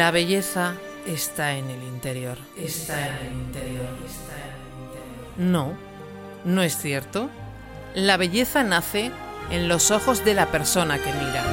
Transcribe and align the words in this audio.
La 0.00 0.10
belleza 0.12 0.76
está 1.06 1.58
en 1.58 1.68
el 1.68 1.82
interior. 1.82 2.38
Está 2.56 3.06
en 3.06 3.16
el 3.16 3.32
interior. 3.34 3.86
Está 4.06 4.34
en 4.34 4.54
el 4.54 4.86
interior. 4.86 5.36
No, 5.36 5.76
no 6.46 6.62
es 6.62 6.78
cierto. 6.78 7.28
La 7.94 8.16
belleza 8.16 8.62
nace 8.62 9.10
en 9.50 9.68
los 9.68 9.90
ojos 9.90 10.24
de 10.24 10.32
la 10.32 10.46
persona 10.46 10.96
que 10.96 11.12
mira. 11.12 11.44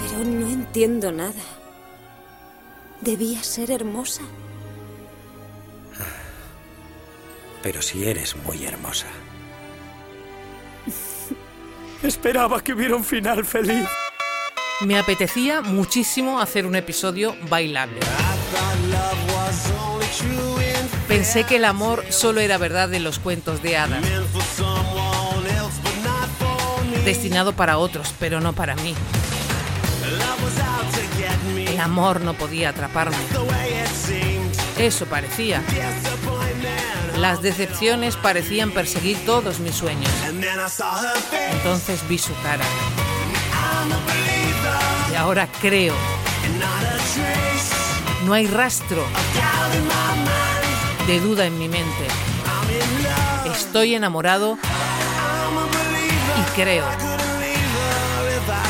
Pero 0.00 0.24
no 0.24 0.48
entiendo 0.48 1.12
nada. 1.12 1.44
Debía 3.02 3.42
ser 3.42 3.70
hermosa. 3.70 4.22
Pero 7.62 7.82
si 7.82 8.08
eres 8.08 8.36
muy 8.36 8.64
hermosa. 8.64 9.08
Esperaba 12.02 12.62
que 12.62 12.72
hubiera 12.72 12.96
un 12.96 13.04
final 13.04 13.44
feliz. 13.44 13.86
Me 14.80 14.98
apetecía 14.98 15.60
muchísimo 15.60 16.40
hacer 16.40 16.66
un 16.66 16.74
episodio 16.74 17.36
bailable. 17.48 18.00
Pensé 21.06 21.44
que 21.44 21.56
el 21.56 21.64
amor 21.64 22.04
solo 22.08 22.40
era 22.40 22.58
verdad 22.58 22.92
en 22.94 23.04
los 23.04 23.20
cuentos 23.20 23.62
de 23.62 23.76
hadas. 23.76 24.02
Destinado 27.04 27.52
para 27.52 27.78
otros, 27.78 28.14
pero 28.18 28.40
no 28.40 28.52
para 28.52 28.74
mí. 28.76 28.94
El 31.56 31.80
amor 31.80 32.20
no 32.20 32.34
podía 32.34 32.70
atraparme. 32.70 33.16
Eso 34.78 35.06
parecía. 35.06 35.62
Las 37.22 37.40
decepciones 37.40 38.16
parecían 38.16 38.72
perseguir 38.72 39.16
todos 39.24 39.60
mis 39.60 39.76
sueños. 39.76 40.10
Entonces 41.52 42.08
vi 42.08 42.18
su 42.18 42.34
cara. 42.42 42.64
Y 45.12 45.14
ahora 45.14 45.46
creo. 45.60 45.94
No 48.24 48.32
hay 48.32 48.48
rastro 48.48 49.04
de 51.06 51.20
duda 51.20 51.46
en 51.46 51.60
mi 51.60 51.68
mente. 51.68 52.08
Estoy 53.54 53.94
enamorado 53.94 54.58
y 56.40 56.42
creo. 56.56 56.84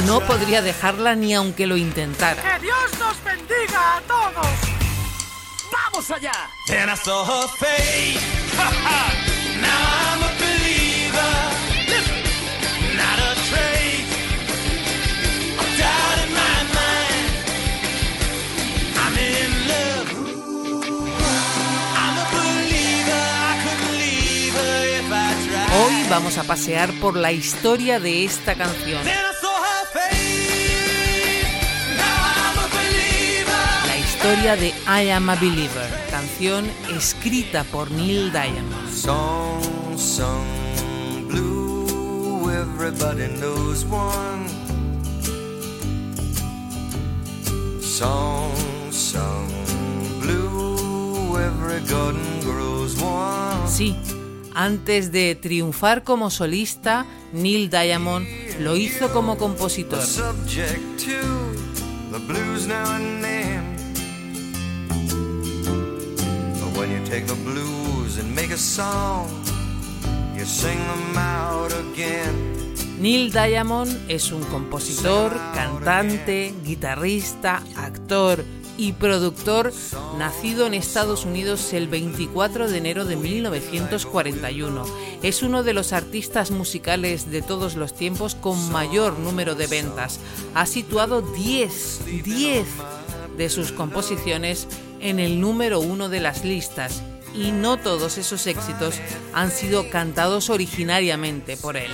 No 0.05 0.20
podría 0.20 0.61
dejarla 0.61 1.14
ni 1.14 1.33
aunque 1.33 1.67
lo 1.67 1.78
intentara. 1.78 2.42
¡Que 2.42 2.67
Dios 2.67 2.98
nos 2.98 3.25
bendiga 3.25 3.97
a 3.97 4.00
todos! 4.03 4.47
¡Vamos 5.73 6.11
allá! 6.11 6.33
Hoy 25.74 26.05
vamos 26.11 26.36
a 26.36 26.45
pasear 26.45 26.92
por 27.01 27.17
la 27.17 27.33
historia 27.33 27.98
de 27.98 28.24
esta 28.24 28.55
canción. 28.55 29.01
La 33.86 33.96
historia 33.96 34.57
de 34.57 34.68
I 34.86 35.11
Am 35.11 35.30
a 35.30 35.35
Believer, 35.36 36.02
canción 36.22 36.70
escrita 36.96 37.64
por 37.64 37.90
Neil 37.90 38.30
Diamond. 38.30 38.88
Song 38.92 39.98
sung 39.98 41.27
blue, 41.27 42.48
everybody 42.48 43.27
knows 43.40 43.84
one. 43.84 44.46
Song 47.80 48.52
sung 48.90 49.48
blue, 50.20 51.36
every 51.38 51.80
garden 51.90 52.40
grows 52.42 52.94
one. 53.02 53.68
Sí, 53.68 53.96
antes 54.55 55.11
de 55.11 55.34
triunfar 55.34 56.05
como 56.05 56.30
solista, 56.30 57.05
Neil 57.32 57.68
Diamond 57.68 58.28
lo 58.61 58.77
hizo 58.77 59.12
como 59.12 59.36
compositor. 59.36 60.00
Subject 60.00 60.98
to 60.98 62.12
the 62.12 62.24
blues 62.28 62.68
now 62.68 62.94
and 62.94 63.24
then. 63.24 63.71
When 66.82 66.90
you 66.90 67.04
take 67.08 67.26
the 67.26 67.34
blues 67.44 68.18
and 68.18 68.34
make 68.34 68.50
a 68.50 68.58
song, 68.58 69.28
you 70.36 70.44
sing 70.44 70.78
them 70.78 71.16
out 71.16 71.70
again. 71.72 72.34
Neil 72.98 73.30
Diamond 73.30 74.10
es 74.10 74.32
un 74.32 74.42
compositor, 74.42 75.32
cantante, 75.54 76.52
guitarrista, 76.64 77.62
actor 77.76 78.44
y 78.76 78.94
productor 78.94 79.72
nacido 80.18 80.66
en 80.66 80.74
Estados 80.74 81.24
Unidos 81.24 81.72
el 81.72 81.86
24 81.86 82.68
de 82.68 82.78
enero 82.78 83.04
de 83.04 83.14
1941. 83.14 84.84
Es 85.22 85.44
uno 85.44 85.62
de 85.62 85.74
los 85.74 85.92
artistas 85.92 86.50
musicales 86.50 87.30
de 87.30 87.42
todos 87.42 87.76
los 87.76 87.94
tiempos 87.94 88.34
con 88.34 88.72
mayor 88.72 89.20
número 89.20 89.54
de 89.54 89.68
ventas. 89.68 90.18
Ha 90.54 90.66
situado 90.66 91.22
10, 91.22 92.24
10 92.24 92.66
de 93.36 93.50
sus 93.50 93.70
composiciones 93.70 94.66
en 95.02 95.18
el 95.18 95.40
número 95.40 95.80
uno 95.80 96.08
de 96.08 96.20
las 96.20 96.45
listas 96.45 97.02
y 97.35 97.51
no 97.51 97.77
todos 97.77 98.18
esos 98.18 98.46
éxitos 98.46 99.01
han 99.33 99.51
sido 99.51 99.90
cantados 99.90 100.51
originariamente 100.51 101.57
por 101.57 101.77
él. 101.77 101.90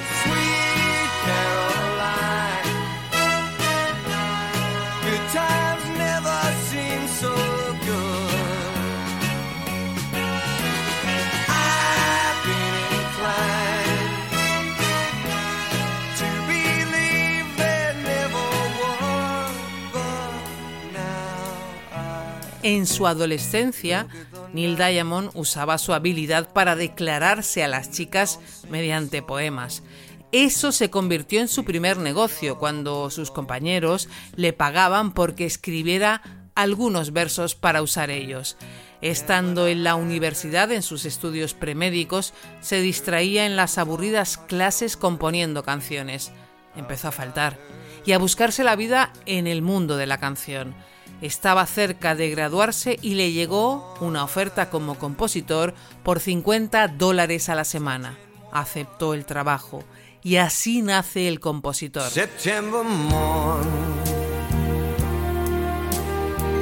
En 22.62 22.86
su 22.86 23.06
adolescencia, 23.06 24.08
Neil 24.52 24.76
Diamond 24.76 25.30
usaba 25.34 25.78
su 25.78 25.92
habilidad 25.92 26.52
para 26.52 26.74
declararse 26.74 27.62
a 27.62 27.68
las 27.68 27.90
chicas 27.92 28.40
mediante 28.68 29.22
poemas. 29.22 29.84
Eso 30.32 30.72
se 30.72 30.90
convirtió 30.90 31.40
en 31.40 31.48
su 31.48 31.64
primer 31.64 31.98
negocio 31.98 32.58
cuando 32.58 33.10
sus 33.10 33.30
compañeros 33.30 34.08
le 34.34 34.52
pagaban 34.52 35.12
porque 35.12 35.46
escribiera 35.46 36.22
algunos 36.54 37.12
versos 37.12 37.54
para 37.54 37.80
usar 37.80 38.10
ellos. 38.10 38.56
Estando 39.00 39.68
en 39.68 39.84
la 39.84 39.94
universidad 39.94 40.72
en 40.72 40.82
sus 40.82 41.04
estudios 41.04 41.54
premédicos, 41.54 42.34
se 42.60 42.80
distraía 42.80 43.46
en 43.46 43.54
las 43.54 43.78
aburridas 43.78 44.36
clases 44.36 44.96
componiendo 44.96 45.62
canciones. 45.62 46.32
Empezó 46.74 47.08
a 47.08 47.12
faltar 47.12 47.56
y 48.04 48.12
a 48.12 48.18
buscarse 48.18 48.64
la 48.64 48.74
vida 48.74 49.12
en 49.24 49.46
el 49.46 49.62
mundo 49.62 49.96
de 49.96 50.06
la 50.06 50.18
canción. 50.18 50.74
Estaba 51.20 51.66
cerca 51.66 52.14
de 52.14 52.30
graduarse 52.30 52.98
y 53.02 53.14
le 53.14 53.32
llegó 53.32 53.94
una 54.00 54.22
oferta 54.22 54.70
como 54.70 54.96
compositor 54.96 55.74
por 56.04 56.20
50 56.20 56.88
dólares 56.88 57.48
a 57.48 57.56
la 57.56 57.64
semana. 57.64 58.16
Aceptó 58.52 59.14
el 59.14 59.26
trabajo 59.26 59.82
y 60.22 60.36
así 60.36 60.82
nace 60.82 61.26
el 61.28 61.40
compositor. 61.40 62.10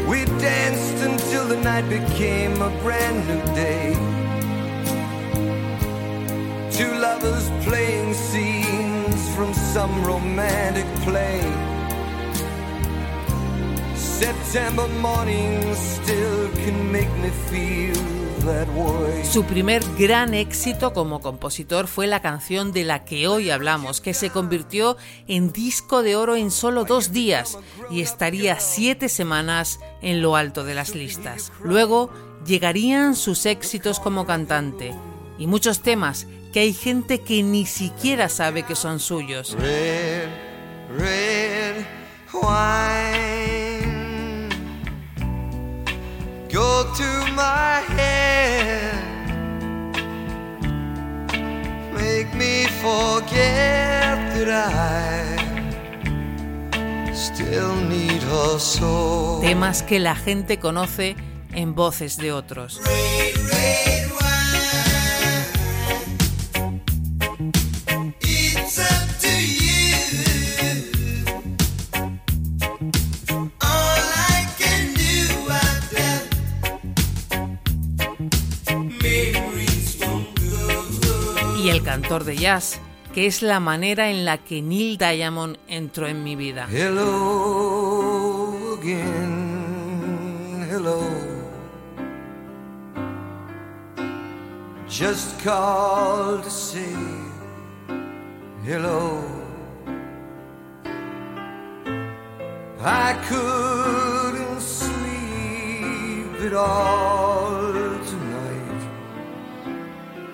We 0.09 0.25
danced 0.39 1.03
until 1.03 1.49
the 1.49 1.57
night 1.57 1.89
became 1.89 2.63
a 2.63 2.71
brand 2.85 3.27
new 3.27 3.43
day. 3.57 3.93
Two 6.71 6.95
lovers 7.01 7.51
playing 7.65 8.15
scenes 8.15 9.35
from 9.35 9.53
some 9.53 10.05
romantic 10.05 10.87
play. 11.03 11.43
Su 19.25 19.45
primer 19.45 19.83
gran 19.99 20.35
éxito 20.35 20.93
como 20.93 21.21
compositor 21.21 21.89
fue 21.89 22.07
la 22.07 22.21
canción 22.21 22.73
de 22.73 22.85
la 22.85 23.05
que 23.05 23.29
hoy 23.29 23.51
hablamos, 23.51 24.01
que 24.01 24.15
se 24.15 24.31
convirtió 24.31 24.97
en 25.29 25.53
disco 25.53 26.03
de 26.03 26.17
oro 26.17 26.37
en 26.37 26.51
solo 26.51 26.85
dos 26.85 27.13
días 27.13 27.59
y 27.91 28.01
estaría 28.01 28.59
siete 28.61 29.09
semanas 29.09 29.81
en 30.01 30.23
lo 30.23 30.37
alto 30.37 30.65
de 30.65 30.75
las 30.75 30.95
listas. 30.95 31.53
Luego 31.63 32.11
llegarían 32.47 33.17
sus 33.17 33.47
éxitos 33.47 34.01
como 34.01 34.27
cantante 34.27 34.95
y 35.39 35.47
muchos 35.47 35.81
temas 35.81 36.27
que 36.53 36.61
hay 36.61 36.73
gente 36.73 37.21
que 37.21 37.43
ni 37.43 37.67
siquiera 37.67 38.29
sabe 38.29 38.63
que 38.63 38.77
son 38.77 39.01
suyos. 39.01 39.57
Red, 39.59 40.29
red 40.97 41.85
wine. 42.33 43.26
Go 46.57 46.85
to 46.95 47.11
my 47.35 47.83
head. 47.99 48.95
Make 51.93 52.33
me 52.35 52.65
forget 52.81 54.17
that 54.33 54.49
I 54.49 55.37
still 57.13 57.77
need 57.91 58.23
her 58.23 58.59
so. 58.59 59.41
Temas 59.43 59.83
que 59.83 60.01
la 60.01 60.15
gente 60.15 60.59
conoce 60.59 61.15
en 61.53 61.75
voces 61.75 62.17
de 62.17 62.33
otros. 62.33 62.81
Cantor 82.07 82.25
de 82.25 82.37
jazz, 82.37 82.79
que 83.13 83.27
es 83.27 83.43
la 83.43 83.59
manera 83.59 84.11
en 84.11 84.25
la 84.25 84.39
que 84.39 84.63
Neil 84.63 84.97
Diamond 84.97 85.59
entró 85.67 86.07
en 86.07 86.23
mi 86.23 86.37
vida. 86.37 86.69
Hello 86.71 88.79
again, 88.81 90.69
hello. 90.71 91.01
Just 94.89 95.43
called 95.43 96.45
to 96.45 96.51
say 96.51 96.95
hello. 98.65 99.21
I 102.85 103.15
couldn't 103.29 104.61
sleep 104.61 106.41
at 106.47 106.55
all 106.55 107.73
tonight, 108.07 108.83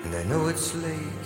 and 0.04 0.14
I 0.14 0.22
know 0.24 0.48
it's 0.48 0.74
late, 0.74 1.21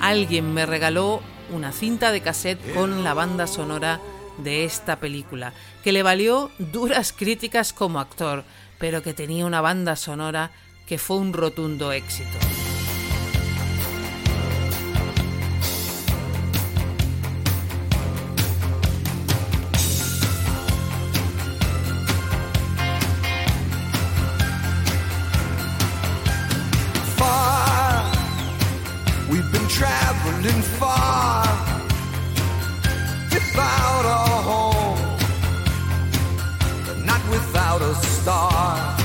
Alguien 0.00 0.54
me 0.54 0.66
regaló 0.66 1.20
una 1.50 1.72
cinta 1.72 2.12
de 2.12 2.20
cassette 2.20 2.74
con 2.74 3.04
la 3.04 3.14
banda 3.14 3.46
sonora 3.46 4.00
de 4.38 4.64
esta 4.64 5.00
película, 5.00 5.52
que 5.82 5.92
le 5.92 6.02
valió 6.02 6.50
duras 6.58 7.12
críticas 7.12 7.72
como 7.72 8.00
actor, 8.00 8.44
pero 8.78 9.02
que 9.02 9.14
tenía 9.14 9.46
una 9.46 9.60
banda 9.60 9.96
sonora 9.96 10.50
que 10.86 10.98
fue 10.98 11.16
un 11.18 11.32
rotundo 11.32 11.92
éxito. 11.92 12.38
Without. 37.80 38.96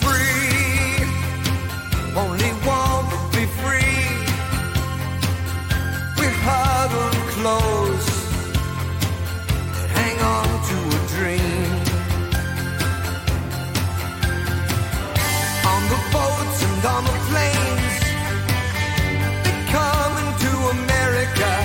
Free, 0.00 1.04
only 2.16 2.50
to 3.10 3.18
be 3.36 3.44
free. 3.60 4.00
We're 6.18 6.38
huddled 6.46 7.16
close. 7.36 8.12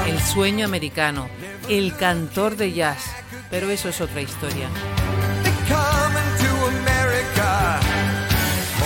El 0.08 0.22
sueño 0.22 0.66
americano, 0.66 1.28
el 1.70 1.96
cantor 1.96 2.56
de 2.56 2.72
jazz, 2.72 3.07
pero 3.50 3.70
eso 3.70 3.90
es 3.90 4.02
otra 4.02 4.22
historia. 4.22 4.70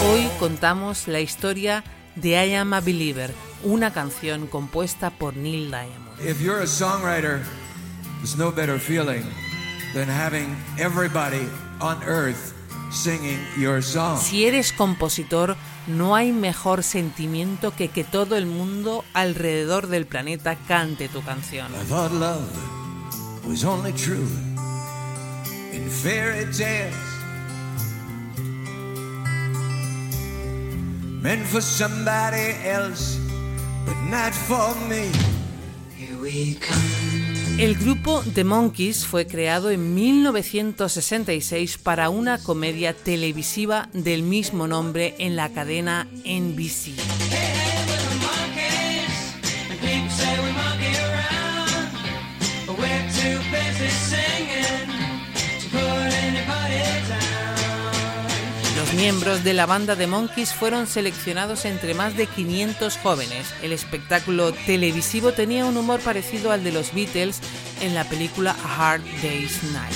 Hoy 0.09 0.27
contamos 0.39 1.07
la 1.07 1.19
historia 1.19 1.83
de 2.15 2.29
I 2.29 2.55
Am 2.55 2.73
a 2.73 2.81
Believer, 2.81 3.33
una 3.63 3.93
canción 3.93 4.47
compuesta 4.47 5.11
por 5.11 5.35
Neil 5.35 5.69
Diamond. 5.69 6.19
If 6.23 6.41
you're 6.41 6.61
a 6.61 6.67
songwriter, 6.67 7.41
there's 8.17 8.37
no 8.37 8.51
better 8.51 8.79
feeling 8.79 9.23
than 9.93 10.09
having 10.09 10.55
everybody 10.77 11.47
on 11.79 12.01
earth 12.03 12.53
singing 12.91 13.39
your 13.57 13.81
song. 13.81 14.19
Si 14.19 14.45
eres 14.45 14.73
compositor, 14.73 15.55
no 15.87 16.15
hay 16.15 16.31
mejor 16.31 16.83
sentimiento 16.83 17.73
que 17.75 17.89
que 17.89 18.03
todo 18.03 18.37
el 18.37 18.45
mundo 18.45 19.03
alrededor 19.13 19.87
del 19.87 20.05
planeta 20.05 20.55
cante 20.55 21.07
tu 21.07 21.23
canción. 21.23 21.67
I 21.73 21.85
thought 21.87 22.11
love 22.11 22.41
was 23.47 23.63
only 23.63 23.93
true 23.93 24.27
in 25.81 25.89
fairy 25.89 26.45
tales. 26.51 26.95
Meant 31.21 31.45
for 31.47 31.61
somebody 31.61 32.55
else, 32.65 33.17
but 33.85 33.97
not 34.09 34.33
for 34.33 34.75
me. 34.89 35.09
Here 35.95 36.17
we 36.19 36.55
come. 36.55 37.01
El 37.59 37.75
grupo 37.75 38.23
The 38.33 38.43
Monkees 38.43 39.05
fue 39.05 39.27
creado 39.27 39.69
en 39.69 39.93
1966 39.93 41.77
para 41.77 42.09
una 42.09 42.39
comedia 42.39 42.93
televisiva 42.93 43.89
del 43.93 44.23
mismo 44.23 44.67
nombre 44.67 45.15
en 45.19 45.35
la 45.35 45.49
cadena 45.49 46.07
NBC. 46.25 46.95
Miembros 59.01 59.43
de 59.43 59.55
la 59.55 59.65
banda 59.65 59.95
The 59.95 60.05
Monkees 60.05 60.53
fueron 60.53 60.85
seleccionados 60.85 61.65
entre 61.65 61.95
más 61.95 62.15
de 62.15 62.27
500 62.27 62.97
jóvenes. 62.97 63.51
El 63.63 63.73
espectáculo 63.73 64.53
televisivo 64.53 65.31
tenía 65.31 65.65
un 65.65 65.75
humor 65.75 65.99
parecido 66.01 66.51
al 66.51 66.63
de 66.63 66.71
los 66.71 66.93
Beatles 66.93 67.39
en 67.81 67.95
la 67.95 68.03
película 68.03 68.55
A 68.63 68.93
Hard 68.93 69.01
Day's 69.23 69.63
Night. 69.73 69.95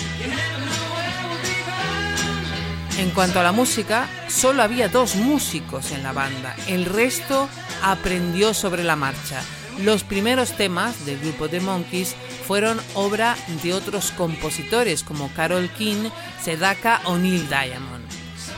En 2.97 3.11
cuanto 3.11 3.39
a 3.39 3.43
la 3.43 3.51
música, 3.51 4.09
solo 4.27 4.63
había 4.63 4.89
dos 4.89 5.15
músicos 5.15 5.91
en 5.91 6.01
la 6.01 6.11
banda. 6.11 6.55
El 6.67 6.85
resto 6.85 7.47
aprendió 7.83 8.55
sobre 8.55 8.83
la 8.83 8.95
marcha. 8.95 9.39
Los 9.83 10.03
primeros 10.03 10.57
temas 10.57 11.05
del 11.05 11.19
grupo 11.19 11.47
The 11.47 11.59
Monkees 11.59 12.15
fueron 12.47 12.81
obra 12.95 13.37
de 13.61 13.75
otros 13.75 14.09
compositores 14.17 15.03
como 15.03 15.31
Carol 15.35 15.69
King, 15.77 16.09
Sedaka 16.43 17.01
o 17.05 17.19
Neil 17.19 17.47
Diamond. 17.47 18.04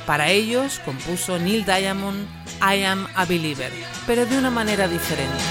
Para 0.07 0.29
ellos 0.29 0.79
compuso 0.85 1.37
Neil 1.37 1.65
Diamond 1.65 2.25
I 2.61 2.81
Am 2.85 3.05
a 3.13 3.25
Believer, 3.25 3.69
pero 4.07 4.25
de 4.25 4.37
una 4.37 4.49
manera 4.49 4.87
diferente. 4.87 5.43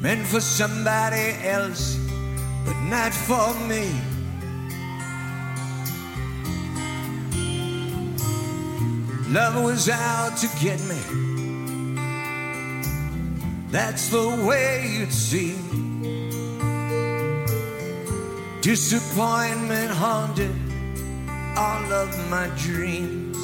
Meant 0.00 0.26
for 0.26 0.40
somebody 0.40 1.34
else, 1.44 1.98
but 2.64 2.76
not 2.88 3.12
for 3.12 3.52
me. 3.68 3.90
Love 9.28 9.62
was 9.62 9.88
out 9.90 10.36
to 10.38 10.48
get 10.62 10.80
me. 10.88 11.25
That's 13.76 14.08
the 14.08 14.28
way 14.48 15.04
it 15.04 15.12
seemed. 15.12 16.02
Disappointment 18.62 19.90
haunted 19.90 20.56
all 21.58 21.92
of 21.92 22.08
my 22.30 22.48
dreams. 22.56 23.36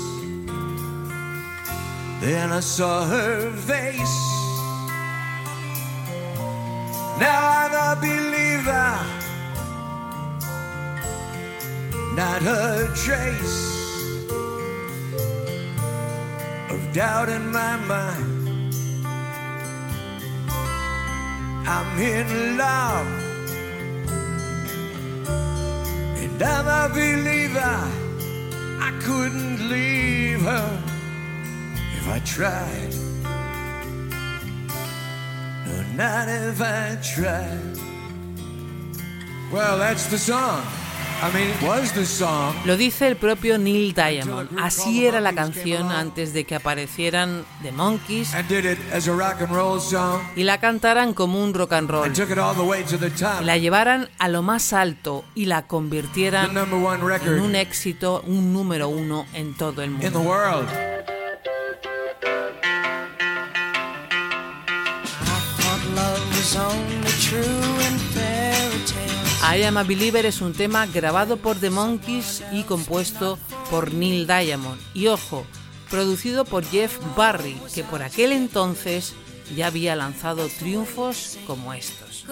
Then 2.23 2.51
I 2.51 2.61
saw 2.61 3.05
her 3.05 3.53
face. 3.53 4.19
Now 7.21 7.41
I'm 7.61 7.75
a 7.89 8.01
believer, 8.01 8.91
not 12.17 12.41
a 12.41 12.91
trace 13.05 13.69
of 16.71 16.81
doubt 16.95 17.29
in 17.29 17.53
my 17.53 17.77
mind. 17.85 18.32
I'm 21.75 21.99
in 21.99 22.59
love. 22.59 23.07
And 26.23 26.43
I'm 26.43 26.67
a 26.69 26.93
believer. 26.93 27.79
I 28.89 28.91
couldn't 29.01 29.71
leave 29.71 30.43
her 30.43 30.83
if 31.97 32.09
I 32.09 32.19
tried. 32.37 32.93
No, 35.67 35.83
not 35.97 36.29
if 36.29 36.61
I 36.61 36.99
tried. 37.15 37.79
Well, 39.51 39.79
that's 39.79 40.07
the 40.09 40.19
song. 40.19 40.67
I 41.25 41.31
mean, 41.33 41.49
it 41.51 41.63
was 41.63 41.93
the 41.93 42.05
song. 42.05 42.53
Lo 42.65 42.77
dice 42.77 43.07
el 43.07 43.15
propio 43.15 43.57
Neil 43.57 43.95
Diamond. 43.95 44.59
Así 44.59 45.07
era 45.07 45.21
la 45.21 45.33
canción 45.33 45.93
antes 45.93 46.33
de 46.33 46.45
que 46.45 46.57
aparecieran 46.57 47.45
The 47.63 47.71
Monkees 47.71 48.35
And 48.35 48.49
did 48.49 48.65
it 48.65 48.79
as 48.93 49.07
a 49.07 49.13
rock 49.13 49.41
and 49.41 49.51
roll 49.55 49.81
song. 49.81 50.21
y 50.35 50.43
la 50.43 50.59
cantaran 50.59 51.15
como 51.15 51.41
un 51.41 51.55
rock 51.55 51.75
and 51.75 51.89
roll. 51.89 52.13
La 53.45 53.57
llevaran 53.57 54.09
a 54.19 54.29
lo 54.29 54.43
más 54.43 54.73
alto 54.73 55.25
y 55.37 55.45
la 55.45 55.63
The 55.63 55.69
convirtieran 55.69 56.57
en 56.57 57.41
un 57.41 57.55
éxito, 57.55 58.23
un 58.27 58.53
número 58.53 58.89
uno 58.89 59.25
en 59.33 59.55
todo 59.57 59.83
el 59.83 59.91
mundo. 59.91 60.21
world. 60.23 60.69
I 69.43 69.65
Am 69.65 69.77
a 69.77 69.83
Believer 69.83 70.25
es 70.25 70.41
un 70.41 70.53
tema 70.53 70.87
grabado 70.87 71.37
por 71.37 71.59
The 71.59 71.71
Monkees 71.71 72.45
y 72.53 72.63
compuesto 72.63 73.39
por 73.71 73.93
Neil 73.93 74.27
Diamond. 74.27 74.81
Y 74.95 75.09
ojo, 75.09 75.45
producido 75.91 76.45
por 76.45 76.65
Jeff 76.65 76.99
Barry, 77.17 77.61
que 77.75 77.83
por 77.83 78.03
aquel 78.03 78.33
entonces 78.33 79.15
ya 79.55 79.67
había 79.67 79.97
lanzado 79.97 80.49
triunfos 80.49 81.39
como 81.47 81.75
estos. 81.75 82.25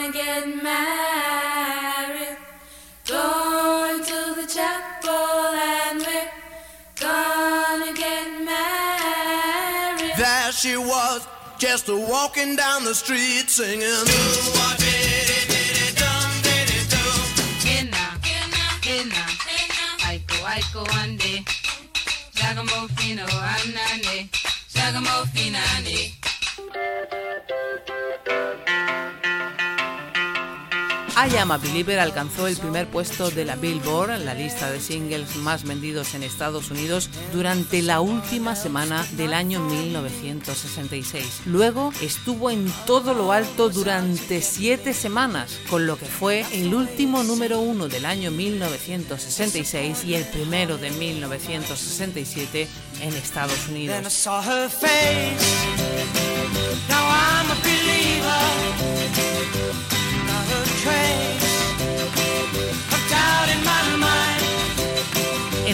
And 0.00 0.14
get 0.14 0.62
married. 0.62 1.49
just 11.60 11.88
walking 11.90 12.56
down 12.56 12.84
the 12.84 12.94
street 12.94 13.50
singing. 13.50 13.84
Aiko 20.50 20.82
ande, 20.98 21.44
Jagamofinane, 22.34 24.28
Jagamofinane. 24.74 26.29
I 31.22 31.36
Am 31.36 31.52
a 31.52 31.58
Believer 31.58 31.98
alcanzó 31.98 32.46
el 32.46 32.56
primer 32.56 32.88
puesto 32.88 33.30
de 33.30 33.44
la 33.44 33.54
Billboard, 33.54 34.20
la 34.20 34.32
lista 34.32 34.70
de 34.70 34.80
singles 34.80 35.36
más 35.36 35.64
vendidos 35.64 36.14
en 36.14 36.22
Estados 36.22 36.70
Unidos, 36.70 37.10
durante 37.30 37.82
la 37.82 38.00
última 38.00 38.56
semana 38.56 39.06
del 39.18 39.34
año 39.34 39.60
1966. 39.60 41.42
Luego 41.44 41.92
estuvo 42.00 42.50
en 42.50 42.72
todo 42.86 43.12
lo 43.12 43.32
alto 43.32 43.68
durante 43.68 44.40
siete 44.40 44.94
semanas, 44.94 45.58
con 45.68 45.86
lo 45.86 45.98
que 45.98 46.06
fue 46.06 46.46
el 46.52 46.72
último 46.72 47.22
número 47.22 47.60
uno 47.60 47.86
del 47.86 48.06
año 48.06 48.30
1966 48.30 50.04
y 50.06 50.14
el 50.14 50.24
primero 50.24 50.78
de 50.78 50.90
1967 50.90 52.66
en 53.02 53.14
Estados 53.14 53.68
Unidos. 53.68 53.98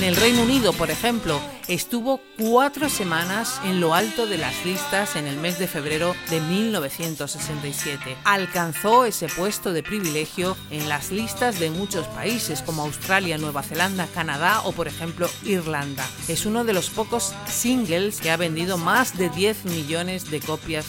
El 0.06 0.14
Reino 0.14 0.42
Unido, 0.44 0.72
por 0.72 0.92
ejemplo, 0.92 1.40
estuvo 1.66 2.20
cuatro 2.38 2.88
semanas 2.88 3.60
en 3.64 3.80
lo 3.80 3.92
alto 3.92 4.28
de 4.28 4.38
las 4.38 4.64
listas 4.64 5.16
en 5.16 5.26
el 5.26 5.36
mes 5.36 5.58
de 5.58 5.66
febrero 5.66 6.14
de 6.30 6.40
1967. 6.40 8.16
Alcanzó 8.22 9.04
ese 9.04 9.26
puesto 9.26 9.72
de 9.72 9.82
privilegio 9.82 10.56
en 10.70 10.88
las 10.88 11.10
listas 11.10 11.58
de 11.58 11.70
muchos 11.70 12.06
países 12.06 12.62
como 12.62 12.82
Australia, 12.82 13.36
Nueva 13.36 13.64
Zelanda, 13.64 14.06
Canadá 14.14 14.60
o, 14.62 14.70
por 14.70 14.86
ejemplo, 14.86 15.28
Irlanda. 15.44 16.08
Es 16.28 16.46
uno 16.46 16.62
de 16.62 16.72
los 16.72 16.88
pocos 16.88 17.34
singles 17.48 18.20
que 18.20 18.30
ha 18.30 18.36
vendido 18.36 18.78
más 18.78 19.18
de 19.18 19.28
10 19.28 19.64
millones 19.64 20.30
de 20.30 20.38
copias 20.38 20.86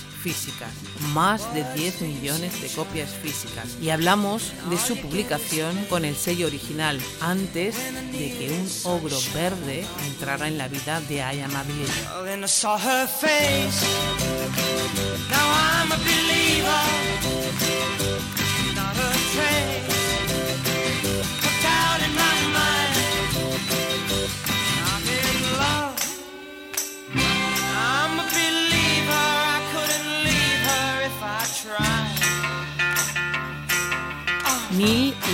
Más 1.13 1.53
de 1.53 1.63
10 1.73 2.01
millones 2.01 2.61
de 2.61 2.67
copias 2.69 3.11
físicas. 3.11 3.77
Y 3.81 3.89
hablamos 3.89 4.53
de 4.69 4.77
su 4.77 4.97
publicación 4.97 5.85
con 5.89 6.05
el 6.05 6.15
sello 6.15 6.47
original, 6.47 6.99
antes 7.21 7.75
de 8.11 8.37
que 8.37 8.51
un 8.51 8.91
ogro 8.91 9.17
verde 9.33 9.85
entrara 10.07 10.47
en 10.47 10.57
la 10.57 10.67
vida 10.67 11.01
de 11.01 11.15
I 11.17 11.41
Am 11.41 11.55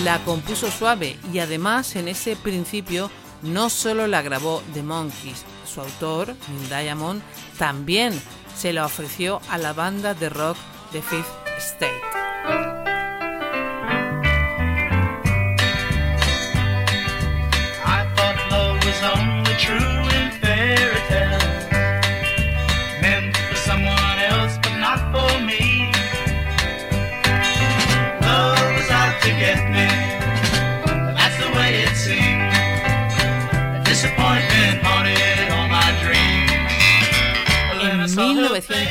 la 0.02 0.20
compuso 0.26 0.72
suave 0.72 1.18
y 1.32 1.40
además 1.40 1.96
en 1.96 2.08
ese 2.08 2.36
principio 2.36 3.12
no 3.44 3.70
solo 3.70 4.08
la 4.08 4.22
grabó 4.22 4.64
The 4.74 4.82
Monkees, 4.82 5.46
su 5.66 5.82
autor, 5.82 6.36
Neil 6.50 6.70
Diamond, 6.70 7.22
también 7.58 8.20
se 8.56 8.74
la 8.74 8.86
ofreció 8.86 9.42
a 9.50 9.58
la 9.58 9.74
banda 9.74 10.14
de 10.14 10.30
rock 10.30 10.58
The 10.92 11.02
Fifth 11.02 11.28
State. 11.60 12.93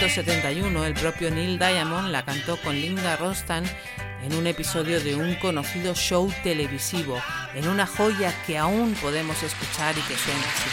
1971 0.03 0.85
el 0.85 0.95
propio 0.95 1.31
Neil 1.31 1.61
Diamond 1.61 2.09
la 2.09 2.25
cantó 2.25 2.57
con 2.57 2.75
Linda 2.75 3.15
Ronstadt 3.17 3.65
en 4.25 4.35
un 4.35 4.49
episodio 4.49 5.01
de 5.01 5.15
un 5.15 5.37
conocido 5.37 5.95
show 5.95 6.29
televisivo, 6.43 7.23
en 7.55 7.69
una 7.69 7.87
joya 7.87 8.35
que 8.45 8.59
aún 8.59 8.95
podemos 9.01 9.41
escuchar 9.45 9.97
y 9.97 10.01
que 10.01 10.17
suena 10.17 10.41
así. 10.41 10.71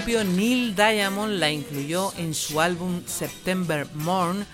Propio 0.00 0.24
Neil 0.24 0.74
Diamond 0.74 1.34
la 1.34 1.50
incluyó 1.50 2.14
en 2.16 2.32
su 2.32 2.62
álbum 2.62 3.02
September 3.04 3.86
Morn 3.92 4.46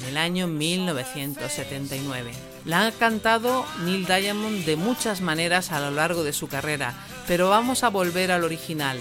en 0.00 0.08
el 0.08 0.16
año 0.16 0.46
1979. 0.46 2.32
La 2.64 2.86
ha 2.86 2.92
cantado 2.92 3.66
Neil 3.84 4.06
Diamond 4.06 4.64
de 4.64 4.76
muchas 4.76 5.20
maneras 5.20 5.72
a 5.72 5.80
lo 5.80 5.90
largo 5.90 6.24
de 6.24 6.32
su 6.32 6.48
carrera, 6.48 6.94
pero 7.26 7.50
vamos 7.50 7.84
a 7.84 7.90
volver 7.90 8.32
al 8.32 8.44
original, 8.44 8.98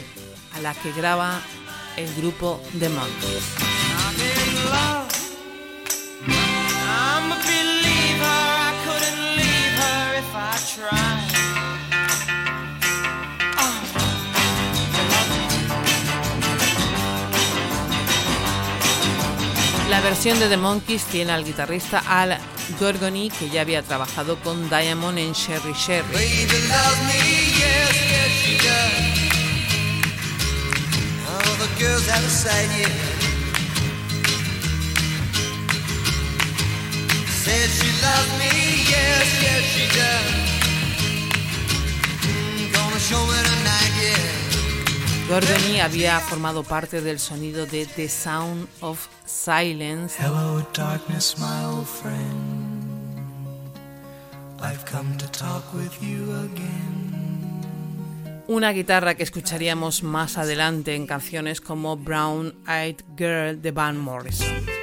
a 0.56 0.60
la 0.60 0.74
que 0.74 0.92
graba 0.92 1.40
el 1.96 2.14
grupo 2.16 2.62
The 2.78 2.90
Monkees. 2.90 3.77
Versión 20.10 20.40
de 20.40 20.48
The 20.48 20.56
Monkees 20.56 21.04
tiene 21.04 21.34
al 21.34 21.44
guitarrista 21.44 22.02
Al 22.08 22.38
Gorgoni, 22.80 23.30
que 23.30 23.50
ya 23.50 23.60
había 23.60 23.84
trabajado 23.84 24.40
con 24.40 24.70
Diamond 24.70 25.18
en 25.18 25.34
Sherry 25.34 25.74
Sherry. 25.74 26.48
Gorgoni 45.28 45.82
había 45.82 46.20
formado 46.22 46.64
parte 46.64 47.02
del 47.02 47.20
sonido 47.20 47.66
de 47.66 47.86
The 47.86 48.08
Sound 48.08 48.70
of 48.80 49.08
Silence, 49.26 50.16
Hello, 50.24 50.66
darkness, 50.74 51.36
my 51.38 51.66
old 51.66 51.86
friend. 51.86 53.20
I've 54.62 54.86
come 54.90 55.18
to 55.18 55.28
talk 55.28 55.74
with 55.74 55.92
you 56.02 56.34
again. 56.34 57.08
una 58.48 58.72
guitarra 58.72 59.16
que 59.16 59.24
escucharíamos 59.24 60.04
más 60.04 60.38
adelante 60.38 60.96
en 60.96 61.06
canciones 61.06 61.60
como 61.60 61.98
Brown 61.98 62.56
Eyed 62.66 63.02
Girl 63.18 63.62
de 63.62 63.72
Van 63.72 63.98
Morrison. 63.98 64.77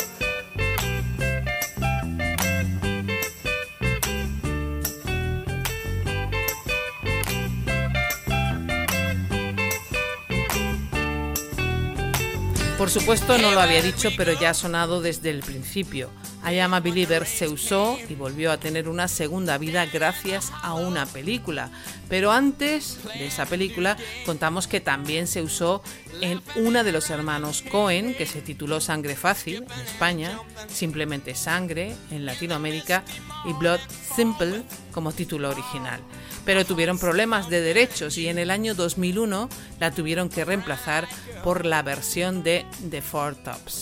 Por 12.84 12.90
supuesto 12.90 13.38
no 13.38 13.50
lo 13.50 13.60
había 13.60 13.80
dicho, 13.80 14.10
pero 14.14 14.38
ya 14.38 14.50
ha 14.50 14.54
sonado 14.54 15.00
desde 15.00 15.30
el 15.30 15.40
principio. 15.40 16.10
I 16.46 16.58
Am 16.58 16.74
a 16.74 16.80
Believer 16.80 17.24
se 17.24 17.48
usó 17.48 17.96
y 18.10 18.14
volvió 18.14 18.52
a 18.52 18.58
tener 18.58 18.90
una 18.90 19.08
segunda 19.08 19.56
vida 19.56 19.86
gracias 19.86 20.52
a 20.62 20.74
una 20.74 21.06
película. 21.06 21.70
Pero 22.08 22.32
antes 22.32 22.98
de 23.18 23.26
esa 23.26 23.46
película 23.46 23.96
contamos 24.26 24.66
que 24.66 24.80
también 24.80 25.26
se 25.26 25.42
usó 25.42 25.82
en 26.20 26.40
una 26.56 26.84
de 26.84 26.92
los 26.92 27.10
hermanos 27.10 27.62
Cohen, 27.62 28.14
que 28.14 28.26
se 28.26 28.42
tituló 28.42 28.80
Sangre 28.80 29.16
Fácil 29.16 29.64
en 29.64 29.80
España, 29.80 30.38
simplemente 30.68 31.34
Sangre 31.34 31.94
en 32.10 32.26
Latinoamérica 32.26 33.04
y 33.44 33.52
Blood 33.52 33.80
Simple 34.14 34.62
como 34.92 35.12
título 35.12 35.50
original. 35.50 36.00
Pero 36.44 36.64
tuvieron 36.64 36.98
problemas 36.98 37.48
de 37.48 37.60
derechos 37.60 38.18
y 38.18 38.28
en 38.28 38.38
el 38.38 38.50
año 38.50 38.74
2001 38.74 39.48
la 39.80 39.90
tuvieron 39.90 40.28
que 40.28 40.44
reemplazar 40.44 41.08
por 41.42 41.64
la 41.64 41.82
versión 41.82 42.42
de 42.42 42.64
The 42.90 43.02
Four 43.02 43.36
Tops. 43.36 43.80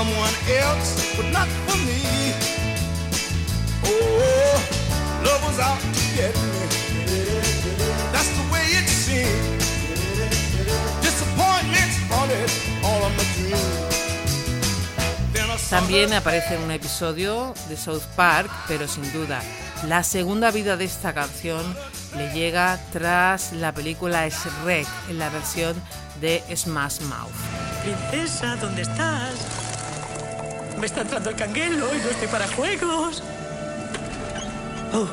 Someone 0.00 0.36
else, 0.48 1.14
but 1.14 1.26
not 1.30 1.48
for 1.66 1.76
me. 1.84 2.00
Oh, 3.84 4.56
love 5.26 5.42
was 5.44 5.58
out 5.60 5.80
to 5.96 6.02
get 6.16 6.32
me. 6.40 6.60
That's 8.14 8.32
the 8.38 8.46
way 8.52 8.64
it 8.80 8.88
seemed. 8.88 9.60
Disappointments 11.02 11.96
haunted 12.08 12.50
all 12.82 13.02
of 13.04 13.12
my 13.18 13.26
dreams. 13.34 13.90
También 15.68 16.12
aparece 16.14 16.54
en 16.54 16.62
un 16.62 16.70
episodio 16.70 17.54
de 17.68 17.76
South 17.76 18.06
Park, 18.16 18.50
pero 18.66 18.88
sin 18.88 19.04
duda, 19.12 19.40
la 19.86 20.02
segunda 20.02 20.50
vida 20.50 20.76
de 20.78 20.86
esta 20.86 21.12
canción 21.12 21.62
le 22.16 22.32
llega 22.32 22.80
tras 22.90 23.52
la 23.52 23.72
película 23.72 24.26
Shrek 24.28 24.88
en 25.10 25.18
la 25.18 25.28
versión 25.28 25.76
de 26.22 26.42
Smash 26.56 27.02
Mouth. 27.02 27.30
Princesa, 27.84 28.56
¿dónde 28.56 28.82
estás? 28.82 29.59
Me 30.80 30.86
está 30.86 31.02
entrando 31.02 31.28
el 31.28 31.36
canguelo 31.36 31.94
y 31.94 31.98
no 31.98 32.08
estoy 32.08 32.28
para 32.28 32.48
juegos. 32.48 33.22
Oh, 34.94 35.06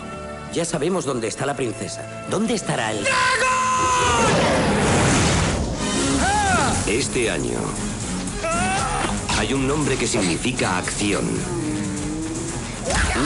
ya 0.54 0.64
sabemos 0.64 1.04
dónde 1.04 1.28
está 1.28 1.46
la 1.46 1.58
princesa. 1.58 2.04
¿Dónde 2.30 2.54
estará 2.54 2.92
el...? 2.92 3.06
Este 6.88 7.30
año 7.30 7.60
hay 9.38 9.54
un 9.54 9.68
nombre 9.68 9.98
que 9.98 10.08
significa 10.08 10.78
acción. 10.78 11.26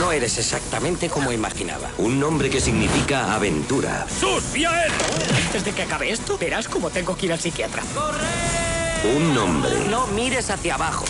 No 0.00 0.10
eres 0.10 0.36
exactamente 0.36 1.08
como 1.08 1.30
imaginaba. 1.30 1.90
Un 1.98 2.18
nombre 2.18 2.50
que 2.50 2.60
significa 2.60 3.34
aventura. 3.34 4.04
¡Sus, 4.18 4.52
bien! 4.52 4.72
Antes 5.46 5.64
de 5.64 5.70
que 5.70 5.82
acabe 5.82 6.10
esto, 6.10 6.36
verás 6.38 6.66
cómo 6.66 6.90
tengo 6.90 7.16
que 7.16 7.26
ir 7.26 7.32
al 7.32 7.38
psiquiatra. 7.38 7.82
Un 9.04 9.34
nombre 9.34 9.72
No 9.90 10.06
mires 10.08 10.48
hacia 10.50 10.74
abajo. 10.76 11.04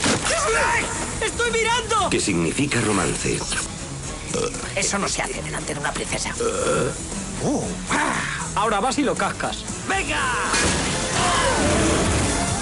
¡Estoy 1.20 1.50
mirando! 1.50 2.08
que 2.10 2.20
significa 2.20 2.80
romance. 2.80 3.38
Eso 4.74 4.98
no 4.98 5.08
se 5.08 5.22
hace 5.22 5.42
delante 5.42 5.74
de 5.74 5.80
una 5.80 5.92
princesa. 5.92 6.34
Uh, 7.42 7.62
ah. 7.90 8.14
Ahora 8.54 8.80
vas 8.80 8.98
y 8.98 9.02
lo 9.02 9.14
cascas. 9.14 9.64
¡Venga! 9.88 10.20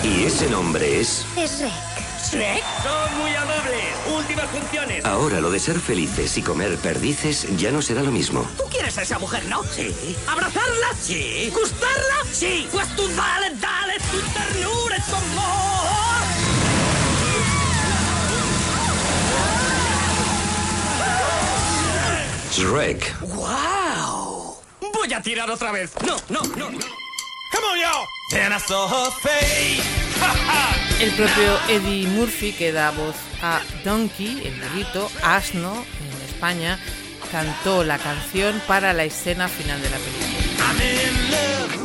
Y 0.02 0.24
ese 0.24 0.48
nombre 0.50 1.00
es... 1.00 1.24
Es 1.36 1.60
Rek. 1.60 1.72
¿Shrek? 2.30 2.64
Son 2.82 3.18
muy 3.18 3.34
amables. 3.34 3.84
Últimas 4.14 4.46
funciones. 4.50 5.04
Ahora 5.04 5.40
lo 5.40 5.50
de 5.50 5.58
ser 5.58 5.78
felices 5.80 6.36
y 6.38 6.42
comer 6.42 6.76
perdices 6.76 7.46
ya 7.56 7.70
no 7.70 7.82
será 7.82 8.02
lo 8.02 8.10
mismo. 8.10 8.46
¿Tú 8.56 8.64
quieres 8.70 8.98
a 8.98 9.02
esa 9.02 9.18
mujer, 9.18 9.44
no? 9.46 9.62
Sí. 9.64 10.16
¿Abrazarla? 10.28 10.88
Sí. 11.00 11.50
¿Gustarla? 11.52 12.24
Sí. 12.32 12.68
Pues 12.72 12.88
tú 12.96 13.08
dale, 13.08 13.54
dale 13.56 13.79
tu 13.98 14.20
ternura 14.32 14.96
y 14.96 15.02
tu 15.02 15.16
amor. 15.16 15.60
Shrek. 22.52 23.20
¡Wow! 23.20 24.56
Voy 24.92 25.12
a 25.12 25.22
tirar 25.22 25.50
otra 25.50 25.72
vez. 25.72 25.92
No, 26.06 26.16
no, 26.28 26.42
no. 26.56 26.70
no. 26.70 26.78
Come 27.52 27.64
on, 27.64 27.78
y'all. 27.78 28.06
Then 28.30 28.52
I 28.52 28.58
saw 28.58 28.86
her 28.86 29.10
face. 29.20 29.82
El 31.00 31.10
propio 31.12 31.58
Eddie 31.68 32.06
Murphy, 32.08 32.52
que 32.52 32.72
da 32.72 32.90
voz 32.90 33.16
a 33.42 33.60
Donkey, 33.84 34.42
el 34.44 34.60
burrito, 34.60 35.10
asno, 35.22 35.72
en 35.72 36.28
España, 36.28 36.78
cantó 37.32 37.84
la 37.84 37.98
canción 37.98 38.60
para 38.66 38.92
la 38.92 39.04
escena 39.04 39.48
final 39.48 39.80
de 39.80 39.88
la 39.88 39.96
película. 39.96 41.79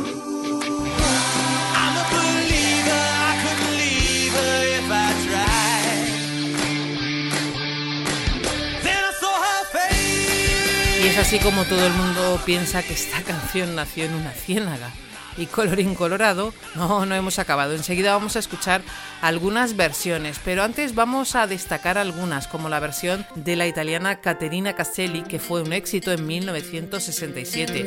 Es 11.06 11.18
así 11.18 11.38
como 11.38 11.64
todo 11.64 11.86
el 11.86 11.92
mundo 11.92 12.40
piensa 12.44 12.82
que 12.82 12.92
esta 12.92 13.22
canción 13.26 13.76
nació 13.76 14.06
en 14.06 14.14
una 14.14 14.32
ciénaga. 14.32 14.90
Y 15.38 15.46
colorín 15.46 15.94
colorado, 15.94 16.52
no, 16.74 17.06
no 17.06 17.14
hemos 17.14 17.38
acabado. 17.38 17.74
Enseguida 17.74 18.12
vamos 18.12 18.34
a 18.34 18.40
escuchar 18.40 18.82
algunas 19.22 19.76
versiones, 19.76 20.40
pero 20.44 20.64
antes 20.64 20.96
vamos 20.96 21.36
a 21.36 21.46
destacar 21.46 21.96
algunas, 21.96 22.48
como 22.48 22.68
la 22.68 22.80
versión 22.80 23.24
de 23.36 23.54
la 23.54 23.68
italiana 23.68 24.20
Caterina 24.20 24.74
Caselli, 24.74 25.22
que 25.22 25.38
fue 25.38 25.62
un 25.62 25.72
éxito 25.72 26.10
en 26.10 26.26
1967. 26.26 27.86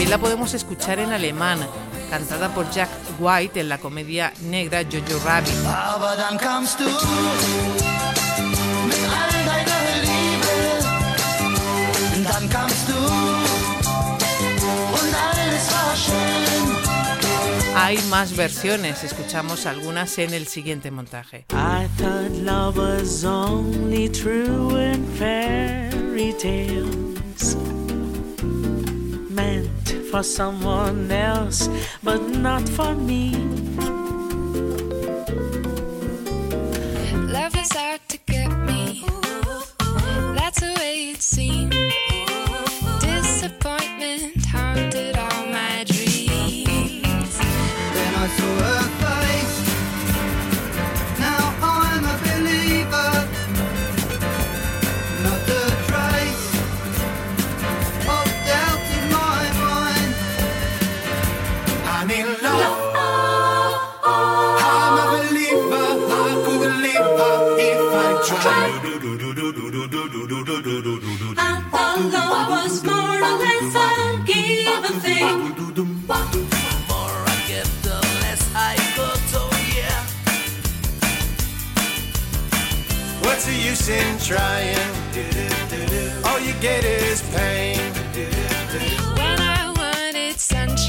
También 0.00 0.18
la 0.18 0.26
podemos 0.26 0.54
escuchar 0.54 0.98
en 0.98 1.12
alemán, 1.12 1.58
cantada 2.08 2.48
por 2.54 2.70
Jack 2.70 2.88
White 3.18 3.60
en 3.60 3.68
la 3.68 3.76
comedia 3.76 4.32
negra 4.44 4.82
Jojo 4.82 5.22
Rabbit. 5.22 5.52
Hay 17.76 17.98
más 18.08 18.34
versiones, 18.34 19.04
escuchamos 19.04 19.66
algunas 19.66 20.16
en 20.16 20.32
el 20.32 20.46
siguiente 20.46 20.90
montaje. 20.90 21.44
I 21.50 21.86
thought 21.98 22.30
love 22.42 22.78
was 22.78 23.22
only 23.22 24.08
true 24.08 24.78
in 24.80 25.04
fairy 25.18 26.32
tales. 26.38 27.09
For 30.10 30.22
someone 30.24 31.10
else, 31.12 31.68
but 32.02 32.20
not 32.20 32.68
for 32.68 32.94
me. 32.94 33.99
I 70.22 71.62
thought 71.70 71.98
love 72.12 72.50
was 72.50 72.84
more 72.84 72.94
or 72.94 73.36
less 73.38 73.74
a 73.74 74.22
give 74.26 74.84
and 74.84 75.00
thing. 75.02 75.38
The 75.74 75.84
more 75.84 77.18
I 77.26 77.44
get, 77.48 77.68
the 77.82 77.96
less 78.20 78.42
I 78.54 78.76
got. 78.96 79.18
Oh 79.34 79.50
yeah. 79.76 80.00
What's 83.24 83.44
the 83.46 83.54
use 83.54 83.88
in 83.88 84.18
trying? 84.18 84.90
All 86.26 86.38
you 86.40 86.52
get 86.60 86.84
is 86.84 87.22
pain. 87.34 87.80
When 89.16 89.40
I 89.40 89.72
wanted 89.74 90.38
sunshine, 90.38 90.79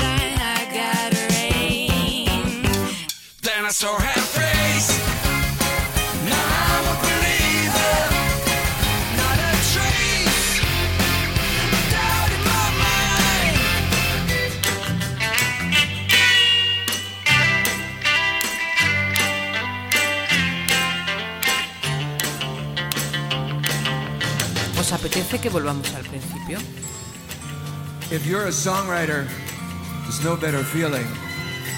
apetece 25.01 25.39
que 25.39 25.49
volvamos 25.49 25.91
al 25.95 26.03
principio? 26.03 26.59
If 28.11 28.27
you're 28.27 28.47
a 28.47 28.51
songwriter, 28.51 29.25
there's 30.03 30.23
no 30.23 30.35
better 30.35 30.63
feeling 30.63 31.07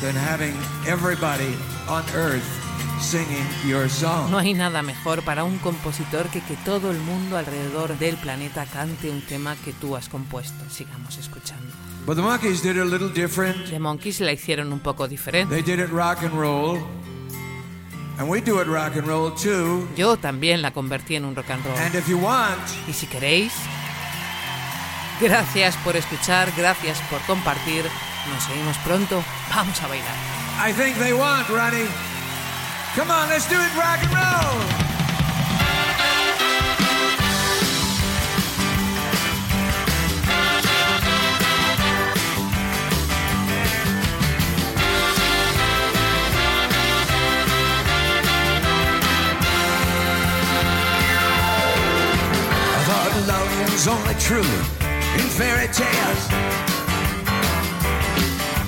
than 0.01 0.13
having 0.13 0.53
everybody 0.86 1.55
on 1.88 2.03
earth 2.15 2.43
singing 2.99 3.45
your 3.65 3.88
song. 3.89 4.29
No 4.29 4.39
hay 4.39 4.53
nada 4.53 4.81
mejor 4.81 5.23
para 5.23 5.45
un 5.45 5.57
compositor 5.59 6.27
que 6.27 6.41
que 6.41 6.57
todo 6.65 6.91
el 6.91 6.97
mundo 6.97 7.38
alrededor 7.38 7.97
del 7.97 8.17
planeta 8.17 8.65
cante 8.65 9.09
un 9.09 9.21
tema 9.21 9.55
que 9.63 9.71
tú 9.71 9.95
has 9.95 10.09
compuesto. 10.09 10.69
Sigamos 10.69 11.17
escuchando. 11.17 11.73
But 12.05 12.17
the 12.17 12.21
Monkeys 12.21 12.62
did 12.62 12.75
it 12.75 12.81
a 12.81 12.86
little 12.86 13.09
different. 13.09 13.69
The 13.69 13.79
Monkeys 13.79 14.19
la 14.19 14.33
hicieron 14.33 14.73
un 14.73 14.79
poco 14.79 15.07
diferente. 15.07 15.55
They 15.55 15.63
did 15.63 15.79
it 15.79 15.93
rock 15.93 16.23
and 16.23 16.33
roll. 16.33 16.79
And 18.19 18.30
we 18.30 18.41
do 18.41 18.60
it 18.60 18.67
rock 18.67 18.95
and 18.95 19.08
roll 19.08 19.32
too. 19.32 19.88
Yo 19.95 20.17
también 20.17 20.62
la 20.62 20.71
convertí 20.71 21.15
en 21.15 21.26
un 21.26 21.36
rock 21.36 21.49
and 21.49 21.65
roll. 21.65 21.78
And 21.78 21.95
if 21.95 22.08
you 22.08 22.17
want, 22.17 22.62
Y 22.88 22.93
si 22.93 23.08
queréis, 23.08 23.54
gracias 25.19 25.76
por 25.78 25.95
escuchar, 25.95 26.52
gracias 26.56 26.99
por 27.10 27.19
compartir. 27.21 27.86
Nos 28.32 28.43
seguimos 28.43 28.78
pronto. 28.80 29.23
Vamos 29.54 29.82
a 29.82 29.88
bailar. 29.88 30.15
I 30.60 30.71
think 30.71 30.97
they 30.97 31.13
want, 31.13 31.49
Ronnie. 31.49 31.88
Come 32.95 33.12
on, 33.12 33.28
let's 33.30 33.49
do 33.49 33.56
it 33.56 33.76
rock 33.76 33.99
and 34.04 34.13
roll. 34.13 34.92
Was 53.86 54.00
only 54.00 54.13
true 54.15 54.54
in 55.19 55.28
fairy 55.28 55.67
tales. 55.67 56.24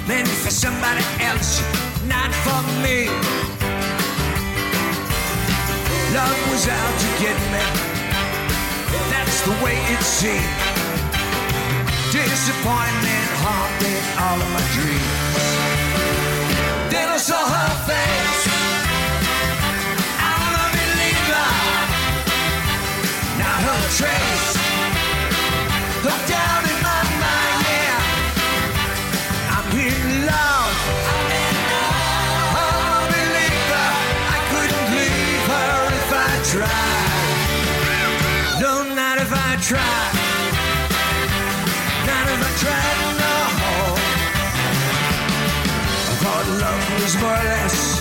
Meant 0.08 0.28
for 0.28 0.52
somebody 0.52 1.06
else, 1.22 1.62
not 2.06 2.32
for 2.44 2.62
me. 2.84 3.08
Love 6.12 6.40
was 6.52 6.68
out 6.68 6.96
to 7.04 7.10
get 7.24 7.38
me. 7.54 7.64
That's 9.12 9.40
the 9.48 9.56
way 9.64 9.78
it 9.94 10.04
seemed. 10.04 10.58
Disappointment 12.12 13.28
haunted 13.44 14.04
all 14.20 14.40
of 14.46 14.50
my 14.52 14.64
dreams. 14.76 15.46
Then 16.92 17.08
I 17.08 17.18
saw 17.18 17.40
her 17.40 17.74
face. 17.88 18.44
I'm 20.20 20.54
a 20.60 20.68
believer. 20.76 21.48
Not 23.40 23.58
her 23.68 23.82
trace. 23.96 24.65
Was 47.06 47.16
more 47.22 47.30
or 47.30 47.44
less 47.44 48.00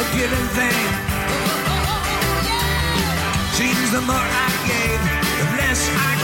a 0.00 0.04
given 0.16 0.46
thing. 0.58 0.84
Seems 3.58 3.90
the 3.90 4.00
more 4.00 4.28
I 4.44 4.50
gave, 4.68 5.00
the 5.38 5.46
less 5.58 5.88
I 5.90 6.23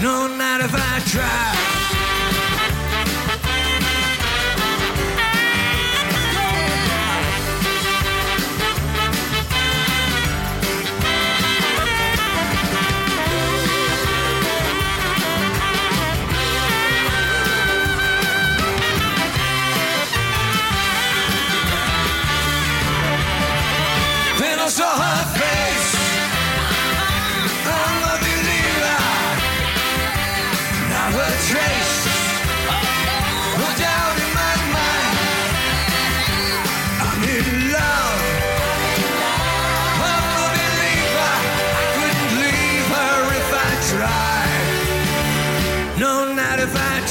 No, 0.00 0.26
not 0.26 0.60
if 0.60 0.74
I 0.74 1.00
try. 1.06 1.69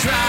try. 0.02 0.29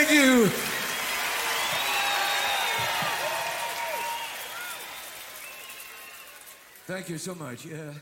Thank 0.00 0.12
you. 0.12 0.46
Thank 6.86 7.10
you 7.10 7.18
so 7.18 7.34
much. 7.34 7.66
Yeah. 7.66 7.92